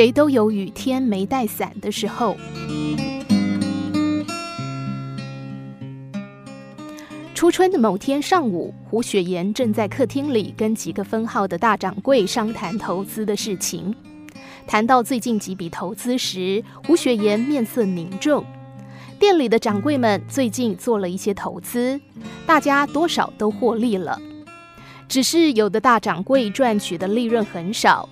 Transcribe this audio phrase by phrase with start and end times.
[0.00, 2.34] 谁都有雨天没带伞的时候。
[7.34, 13.94] 初春的某天上午，胡雪岩正在客厅里跟几个分号的大掌柜商谈投资的事情。
[14.66, 18.42] 谈到最近几笔投资时，胡雪岩面色凝重。
[19.18, 22.00] 店里的掌柜们最近做了一些投资，
[22.46, 24.18] 大家多少都获利了。
[25.06, 28.08] 只是有的大掌柜赚取的利润很少。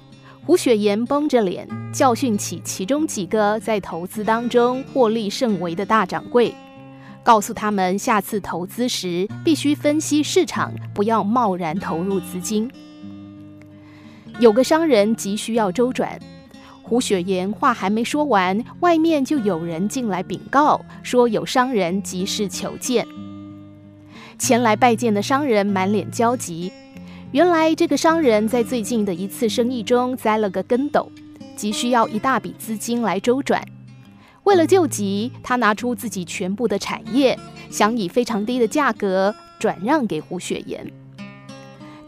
[0.48, 6.54] 胡雪岩绷着脸教训起其中几个在投资当中获利甚微的大掌柜。
[7.22, 12.66] 告诉他们，下次投资时必须分析市场，不要贸然投入资金。
[14.40, 16.18] 有个商人急需要周转，
[16.80, 23.06] 胡雪岩话还没说完，外面就有人进来禀告，说有商人急事求见。
[24.38, 26.72] 前来拜见的商人满脸焦急，
[27.30, 31.12] 原来这个商人在最近的一次生意中栽了个跟斗，
[31.54, 33.62] 急需要一大笔资金来周转。
[34.44, 37.38] 为了救急，他拿出自己全部的产业，
[37.68, 40.90] 想以非常低的价格转让给胡雪岩。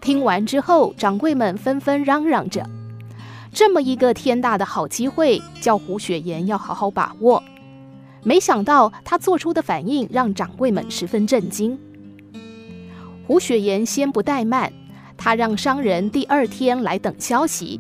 [0.01, 2.67] 听完之后，掌柜们纷纷嚷嚷着
[3.53, 7.45] ：“这么一个天大的好机会，叫胡雪岩要好好把握。”
[8.25, 11.79] 没想到他做出的反应让掌柜们十分震惊。
[13.27, 14.73] 胡雪岩先不怠慢，
[15.23, 17.79] 他让商人第二天来等消息。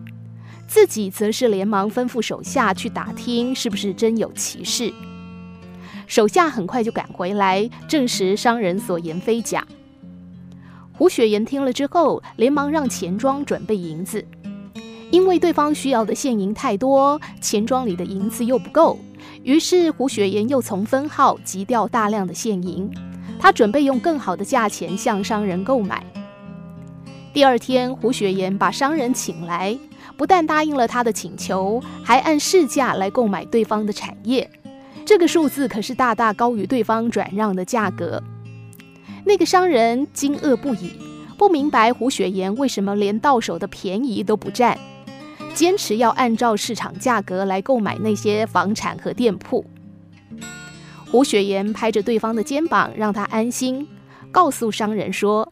[0.69, 4.93] 自己则是连忙吩咐手下去打听是不是真有其事。
[6.07, 9.67] 手下很快就赶回来，证实商人所言非假。
[10.93, 14.23] 胡雪岩听了之后，连忙让钱庄准备银子，
[15.11, 18.99] 因为对方需要的现银太多，钱庄里的银子又不够，
[19.43, 22.89] 于是胡雪岩又从分号急调大量的现银，
[23.39, 26.05] 他准备用更好的价钱向商人购买。
[27.33, 29.79] 第二天，胡雪岩把商人请来。
[30.17, 34.51] 不但答应了他的请求，还按市价来购买对方的产业，
[35.07, 38.23] 这个数字可是大大高于对方转让的价格。
[39.25, 40.93] 那个商人惊愕不已，
[41.39, 44.77] 不明白胡雪岩为什么连到手的便宜都不占，
[45.55, 49.65] 坚持要按照市场价格来购买那些房产和店铺。
[51.11, 53.89] 胡雪岩拍着对方的肩膀，让他安心，
[54.31, 55.51] 告诉商人说，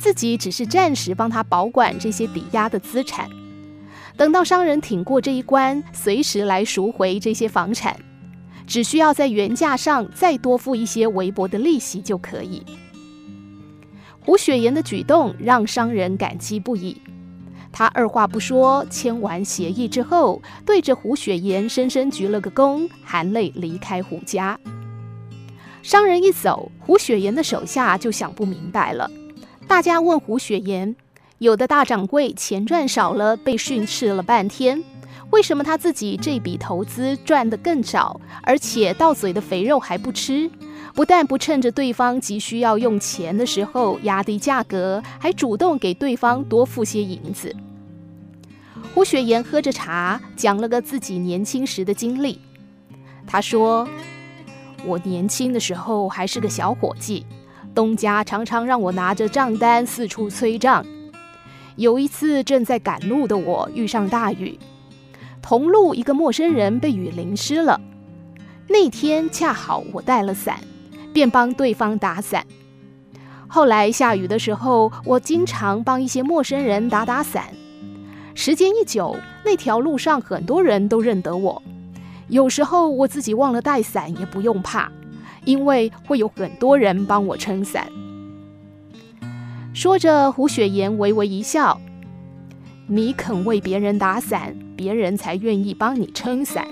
[0.00, 3.28] 自己只是暂时帮他保管这些抵押的资产。
[4.16, 7.94] 等到商人挺过这一关，随时来赎回这些房产，
[8.66, 12.64] 只需要在原价上再多付一些微薄的利息就可以。
[14.20, 16.96] 胡雪岩的举动让商人感激不已，
[17.70, 24.58] 他二话不说签完协议之后，对着胡雪岩深深鞠了个躬，含泪离开胡家。
[25.82, 29.10] 商人一走，胡雪岩的手下就想不明白了，
[29.70, 30.96] 大家问胡雪岩。
[31.38, 34.82] 有的大掌柜钱赚少了，被训斥了半天。
[35.30, 40.50] 为什么他自己这笔投资赚得更少，而且到嘴的肥肉还不吃？
[40.92, 47.54] 不但不趁着对方急需要用钱的时候压低价格，还主动给对方多付些银子。
[48.92, 52.40] 胡雪岩喝着茶，讲了个自己年轻时的经历。
[53.24, 53.88] 他说
[54.84, 57.24] ：“我年轻的时候还是个小伙计，
[57.74, 60.84] 东家常常让我拿着账单四处催账。”
[61.76, 64.58] 有一次，正在赶路的我遇上大雨，
[65.40, 67.80] 同路一个陌生人被雨淋湿了。
[68.68, 70.60] 那天恰好我带了伞，
[71.12, 72.46] 便帮对方打伞。
[73.48, 77.44] 后来下雨的时候，我经常帮一些陌生人打打伞。
[78.34, 81.62] 时间一久，那条路上很多人都认得我。
[82.28, 84.92] 有时候我自己忘了带伞也不用怕，
[85.50, 87.88] 因为会有很多人帮我撑伞。
[89.74, 91.80] 说着，胡雪岩微微一笑
[92.86, 96.64] ：“你肯为别人打伞，别人才愿意帮你撑伞。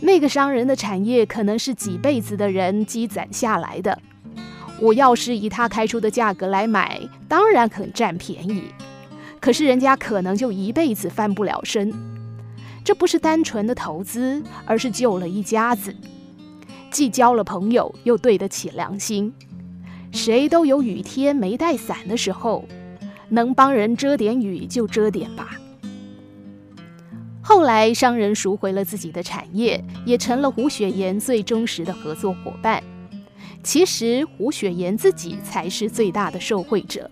[0.00, 3.96] 那个商人的产业可能是几辈子的人积攒下来的。
[4.80, 8.64] 我要是以他开出的价格来买，当然肯占便宜。
[9.38, 11.92] 可是人家可能就一辈子翻不了身。
[12.82, 15.94] 这不是单纯的投资，而是救了一家子，
[16.92, 19.32] 既交了朋友，又对得起良心。”
[20.12, 22.64] 谁都有雨天没带伞的时候，
[23.30, 25.56] 能帮人遮点雨就遮点吧。
[27.40, 32.82] 后来商人赎回了自己的产业，也成了胡雪岩最忠实的合作伙伴。
[33.62, 37.10] 其实胡雪岩自己才是最大的受惠者。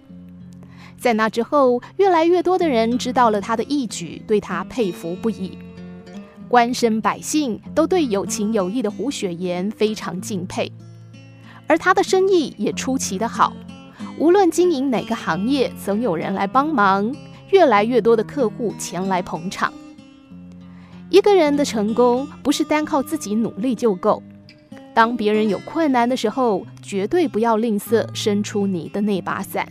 [0.99, 5.56] 在那之后，越来越多的人知道了他的义举，对他佩服不已。
[6.50, 10.73] 官绅百姓都对有情有义的胡雪岩非常敬佩。
[11.69, 13.52] 而他的生意也出奇的好，
[14.19, 17.14] 无论经营哪个行业，总有人来帮忙，
[17.50, 19.73] 越来越多的客户前来捧场。
[21.08, 24.20] 一个人的成功不是单靠自己努力就够。
[24.93, 29.69] 当别人有困难的时候，绝对不要吝啬伸出你的那把伞。